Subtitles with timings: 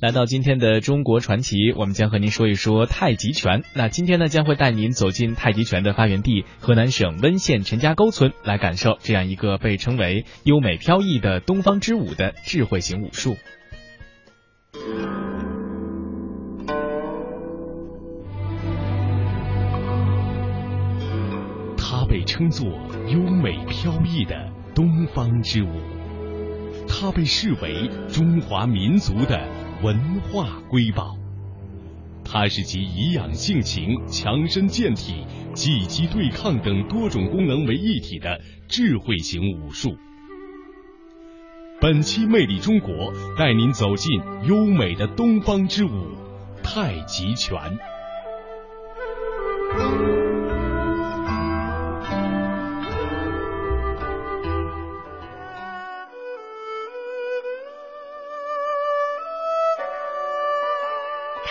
[0.00, 3.64] 来到今天的中国传奇，我们将和您说一说太极拳。
[3.74, 13.36] 那今天呢，将会带您走进太极拳的发源地河南省温县陈家沟村，来感受这样一个被称为优美飘逸的东方之舞的智慧型武术。
[21.76, 22.68] 它被称作
[23.08, 25.72] 优美飘逸的东方之舞，
[26.86, 29.67] 它被视为中华民族的。
[29.80, 31.16] 文化瑰宝，
[32.24, 39.96] 它是集颐养性情、强身健体、击击对抗等多种功能为一体的智慧型武术。
[41.80, 42.92] 本期《魅力中国》
[43.38, 46.16] 带您走进优美的东方之舞——
[46.64, 47.56] 太极拳。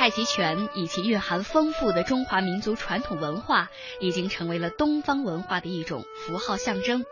[0.08, 3.70] 太极拳以及蕴含丰富的中华民族传统文化，
[4.00, 7.04] 已经成为了东方文化的一种符号象征。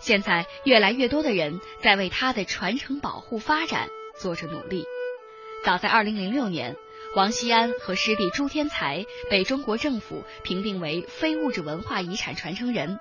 [0.00, 4.86] 现在，越来越多的人在为它的传承、保护、发展做着努力。
[5.62, 6.76] 早在2006年，
[7.14, 12.98] 王锡安和师弟朱天才被中国政府评定为非物质文化遗产传承人。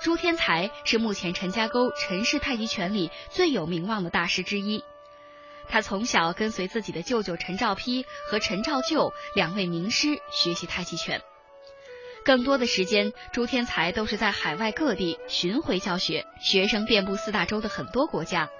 [0.00, 4.84] 朱天才是目前陈家沟陈氏太极拳里最有名望的大师之一。
[5.70, 11.22] 他从小跟随自己的舅舅陈兆丕和陈兆旧两位名师学习太极拳，
[12.24, 18.50] 更多的时间，朱天才都是在海外各地巡回教学，学生遍布四大洲的很多国家。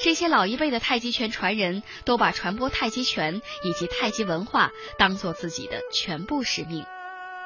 [0.00, 6.84] 这些老一辈的太极拳传人都把传播太极拳以及太极文化当做自己的全部使命。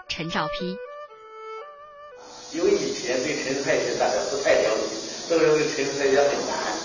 [0.08, 0.77] 陈兆丕，
[2.55, 6.75] 因为以前对陈太极大家不太了解，都认为陈太极很难。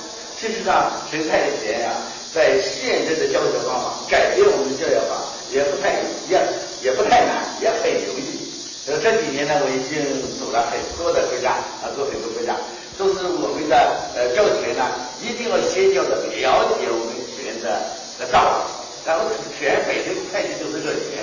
[0.42, 1.94] 事实上，陈太极拳呀，
[2.34, 5.22] 在现在的教学方法改变我们的教学法
[5.54, 6.02] 也不太
[6.34, 6.42] 也
[6.82, 8.42] 也不太难，也很容易。
[8.90, 10.02] 呃，这几年呢，我已经
[10.42, 12.58] 走了很多的国家啊，走很多国家，
[12.98, 13.78] 都是我们的
[14.18, 14.90] 呃教学呢，
[15.22, 17.78] 一定要先要的了解我们拳的
[18.18, 21.22] 的道理，然后拳本身太极就是个拳，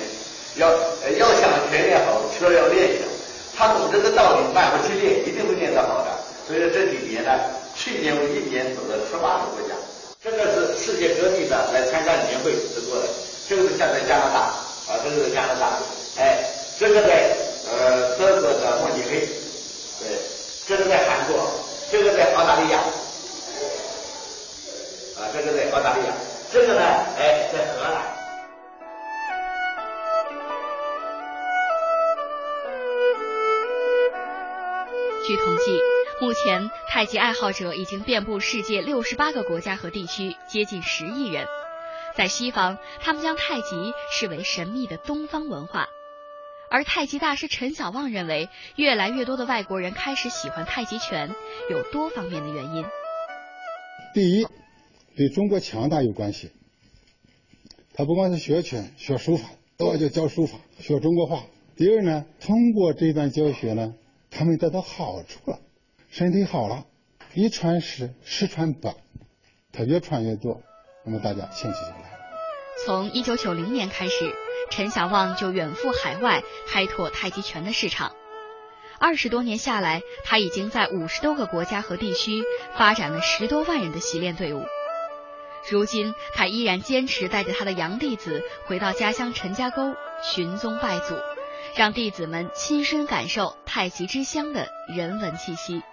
[0.55, 0.71] 要
[1.19, 3.03] 要想拳练好，需要练习。
[3.51, 6.15] 他懂这个道理，慢慢去练，一定会练得好的。
[6.47, 7.35] 所以说这几年呢。
[7.79, 9.71] 去年我一年走了十八个国家，
[10.21, 13.07] 这个是世界各地的来参加年会直播的，
[13.47, 14.51] 这个是像在加拿大
[14.91, 15.79] 啊，这个是加拿大，
[16.19, 16.43] 哎，
[16.77, 17.31] 这个在
[17.71, 19.23] 呃德国的慕尼黑，
[20.03, 20.11] 对，
[20.67, 21.49] 这个在韩国，
[21.89, 22.79] 这个在澳大利亚，
[25.15, 26.11] 啊，这个在澳大利亚，
[26.51, 26.83] 这个呢，
[27.17, 28.03] 哎，在荷兰。
[35.25, 35.98] 据统计。
[36.21, 41.47] 目前，太极爱好者已经遍布世界六十八个国家和地区，接近十亿人。
[42.13, 45.87] 在西方，他们将太极视为神秘的东方文化。
[46.69, 51.33] 而太极大师陈小旺认为，越来越多的外国人开始喜欢太极拳，
[51.69, 52.83] 有多方面的原因。
[54.13, 54.45] 第一，
[55.15, 56.51] 对中国强大有关系。
[57.93, 61.43] 他不光是学拳、学书法，都要教书法、学中国画。
[61.77, 63.93] 第二呢，通过这段教学呢，
[64.29, 65.59] 他们得到好处了。
[66.09, 66.85] 身体好了，
[67.35, 68.95] 一传十，十传百，
[69.71, 70.63] 他越传越多，
[71.05, 72.19] 那么大家兴趣就来了。
[72.83, 74.33] 从一九九零年开始，
[74.71, 78.15] 陈小旺就远赴海外开拓太极拳的市场。
[78.99, 82.41] 二十多年下来，他已经在五十多个国家和地区
[82.75, 84.65] 发展了十多万人的习练队伍。
[85.69, 89.93] 如今，他依然坚持带着他的洋弟子回到家乡陈家沟
[90.23, 91.15] 寻宗拜祖，
[91.75, 95.83] 让弟子们亲身感受太极之乡的人文气息。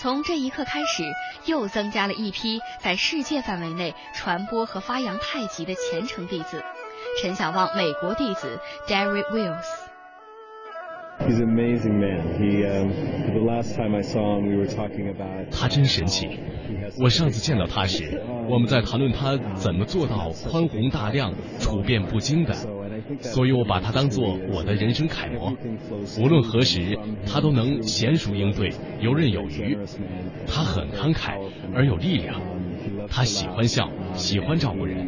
[0.00, 1.02] 从这一刻开始，
[1.44, 6.62] 又增加了一批在世界范围内传播和发扬太极的虔诚弟子。
[7.20, 9.64] 陈小旺，美国弟子 Derry Wills。
[11.36, 12.94] Amazing man hethe
[13.44, 16.28] lasttimeizonwewere talking about 他真神奇。
[17.00, 22.54] 我上次见到他时，我们在谈论他怎么做到宽宏大量、处变不惊的。
[23.20, 25.56] 所以我把他当做我的人生楷模，
[26.20, 28.70] 无论何时，他都能娴熟应对，
[29.00, 29.78] 游刃有余。
[30.46, 31.38] 他很慷慨
[31.74, 32.40] 而有力量，
[33.08, 35.06] 他喜欢笑，喜欢照顾人，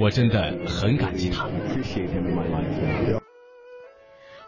[0.00, 1.48] 我真的很感激他。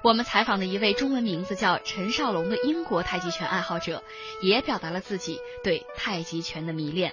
[0.02, 4.02] 我们采访的一位中文名字叫陈少龙的英国太极拳爱好者，
[4.43, 7.12] 也表达了自己对太极拳的迷恋。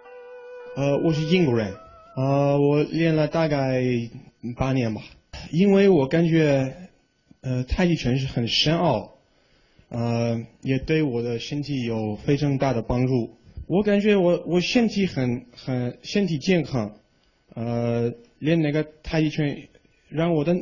[0.78, 1.76] 呃，我是英国人，
[2.16, 3.84] 呃，我练了大概
[4.56, 5.02] 八年吧。
[5.52, 6.76] 因为我感觉，
[7.42, 9.16] 呃，太极拳是很深奥，
[9.90, 13.38] 呃，也对我的身体有非常大的帮助。
[13.68, 16.96] 我感觉我我身体很很身体健康，
[17.54, 19.68] 呃，练那个太极拳
[20.08, 20.56] 让我的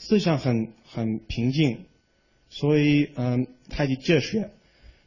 [0.00, 1.78] 思想很很平静，
[2.48, 4.50] 所以嗯，太极哲学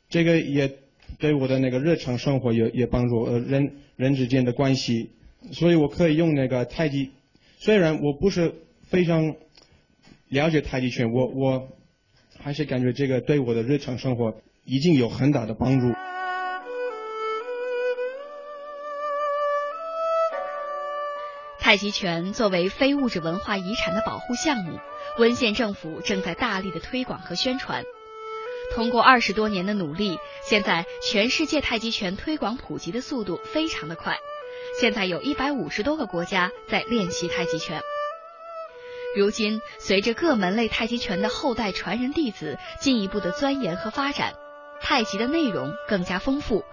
[0.09, 0.77] 这个也
[1.17, 5.09] 对我的那个日常生活也也帮助，呃，人人之间的关系，
[5.53, 7.11] 所以我可以用那个太极，
[7.57, 8.53] 虽然我不是
[8.83, 9.35] 非常
[10.27, 11.69] 了解太极拳，我我
[12.37, 15.87] 还是感觉这个对我的日常生活已经有很大的帮助。
[21.71, 24.77] 太极拳作为非物质文化遗产的保护项目，
[25.17, 27.85] 温县政府正在大力的推广和宣传。
[28.73, 34.17] 通过二十多年的努力，现在全世界太极拳推广普及的速度非常的快。
[34.81, 37.81] 现在有一百五十多个国家在练习太极拳。
[39.15, 44.33] 如今，随着各门类太极拳的后代传人弟子进一步的钻研和发展，
[44.81, 46.65] 太极的内容更加丰富。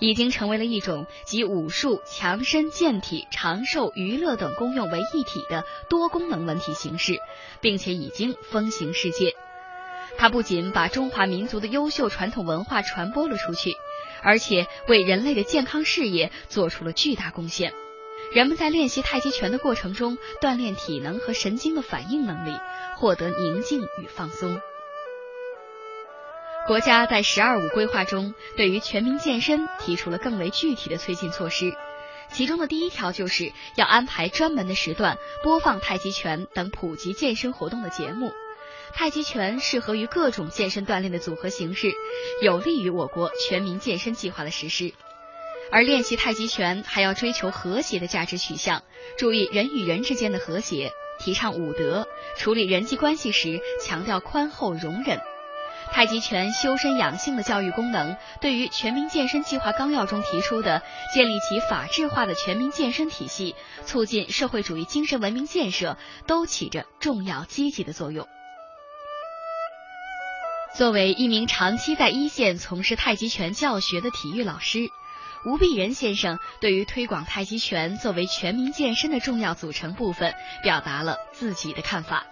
[0.00, 7.18] 已经成为了一种集武术、强身健体、长寿、娱乐等功用为一体的多功能文体形式，
[7.60, 9.34] 并且已经风行世界。
[10.18, 13.74] 它不仅把中华民族的优秀传统文化传播了出去，
[14.22, 17.72] 而且为人类的健康事业做出了巨大贡献。
[18.32, 22.56] 人们在练习太极拳的过程中，锻炼体能和神经的反应能力，
[22.96, 24.60] 获得宁静与放松。
[26.66, 31.72] 国家在“十二五”规划中，对于全民健身提出了更为具体的推进措施。
[32.32, 38.30] 其中的第一条就是要安排专门的时段播放太极拳等普及健身活动的节目。
[38.92, 41.92] 太极拳适合于各种健身锻炼的组合形式，
[42.42, 44.92] 有利于我国全民健身计划的实施。
[45.72, 48.82] 而练习太极拳还要追求和谐的价值取向，
[49.18, 52.06] 注意人与人之间的和谐，提倡武德，
[52.36, 55.20] 处理人际关系时强调宽厚容忍。
[55.92, 60.82] 太极拳修身养性的教育功能，对于全民健身计划纲要中提出的
[61.14, 63.54] 建立起法治化的全民健身体系，
[63.84, 65.96] 促进社会主义精神文明建设，
[66.26, 68.26] 都起着重要积极的作用。
[70.72, 74.88] 作为一名长期在一线从事太极拳教学的体育老师，
[75.44, 80.32] 吴碧仁先生对于推广太极拳作为全民健身的重要组成部分，
[80.62, 82.24] 表达了自己的看法。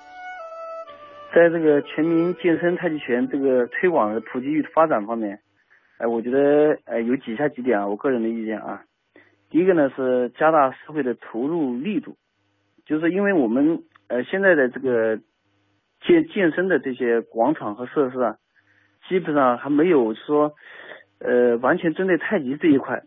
[1.35, 5.41] 在这个全民健身太极拳这个推广的普及与发展方面，
[5.99, 8.83] 哎，我觉得呃有以下几点啊，我个人的意见啊。
[9.51, 12.17] 第一个呢是加大社会的投入力度，
[12.87, 15.19] 就是因为我们呃现在的这个
[16.01, 18.37] 健健身的这些广场和设施啊，
[19.09, 20.55] 基本上还没有说
[21.21, 23.03] 呃完全针对太极这一块，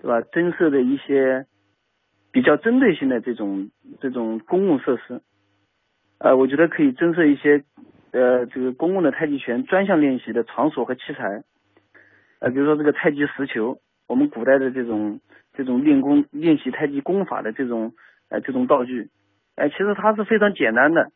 [0.00, 0.20] 对吧？
[0.32, 1.46] 增设的一些
[2.32, 5.20] 比较针对性的这种这种公共设施。
[6.20, 7.62] 呃，我觉得可以增设一些，
[8.10, 11.44] 呃，这个公共的太极拳专项练习的场所和器材，
[12.40, 13.78] 呃，比如说这个太极石球，
[14.08, 15.20] 我们古代的这种
[15.54, 17.92] 这种练功练习太极功法的这种
[18.30, 19.10] 呃这种道具，
[19.54, 21.12] 哎，其实它是非常简单的，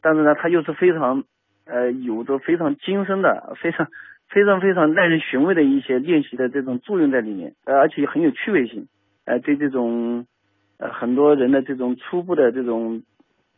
[0.00, 1.24] 但是呢，它又是非常
[1.66, 3.88] 呃有着非常精深的、非常
[4.30, 8.88] 非常非常耐人寻味的一些练习的这种作用在里面，呃，而且很有趣味性，
[9.26, 10.26] 呃，对这种
[10.78, 13.02] 呃很多人的这种初步的这种。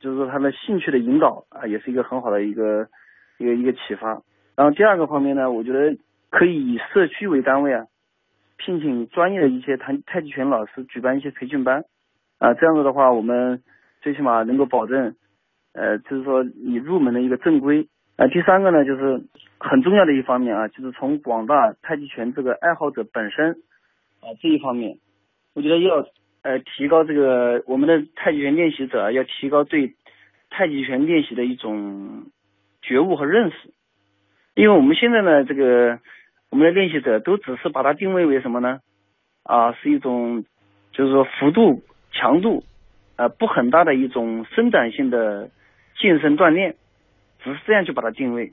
[0.01, 2.89] 就是说，他的兴趣的引导啊，也是一个很好的一个
[3.39, 4.23] 一个一个启发。
[4.55, 5.97] 然后第二个方面呢，我觉得
[6.31, 7.87] 可以以社区为单位啊，
[8.57, 11.85] 聘请专业的一些太太极拳老师举办一些培训班
[12.39, 13.63] 啊，这样子的话，我们
[14.01, 15.17] 最起码能够保证，
[15.73, 17.89] 呃，就是说你入门的一个正规。
[18.17, 19.23] 啊，第三个呢，就是
[19.59, 23.53] 很重要的一方面啊，就是从广大太极拳这个爱好者本身
[24.21, 24.99] 啊这一方面，
[25.55, 26.07] 我觉得要。
[26.43, 29.95] 呃，提高这个我们的太极拳练习者要提高对
[30.51, 32.27] 太极拳练习的一种
[32.81, 33.57] 觉悟和认识，
[34.55, 35.99] 因为我们现在呢，这个
[36.51, 38.81] 我们的练习者都只是把它定位为什么呢？
[39.43, 40.45] 啊，是一种
[40.93, 42.65] 就是说幅度、强度
[43.17, 45.51] 啊不很大的一种伸展性的
[45.99, 46.77] 健身锻炼，
[47.43, 48.53] 只是这样去把它定位。